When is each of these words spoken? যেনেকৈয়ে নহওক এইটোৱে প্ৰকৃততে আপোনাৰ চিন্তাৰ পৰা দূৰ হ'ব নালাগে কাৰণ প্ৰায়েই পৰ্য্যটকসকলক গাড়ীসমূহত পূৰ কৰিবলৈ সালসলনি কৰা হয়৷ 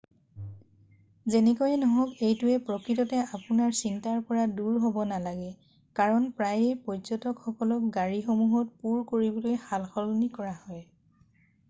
যেনেকৈয়ে 1.33 1.75
নহওক 1.81 2.13
এইটোৱে 2.27 2.53
প্ৰকৃততে 2.69 3.17
আপোনাৰ 3.39 3.75
চিন্তাৰ 3.79 4.23
পৰা 4.31 4.45
দূৰ 4.61 4.79
হ'ব 4.85 4.97
নালাগে 5.11 5.49
কাৰণ 5.99 6.25
প্ৰায়েই 6.39 6.77
পৰ্য্যটকসকলক 6.87 7.85
গাড়ীসমূহত 7.97 8.87
পূৰ 8.87 9.03
কৰিবলৈ 9.13 9.59
সালসলনি 9.67 10.31
কৰা 10.41 10.55
হয়৷ 10.63 10.87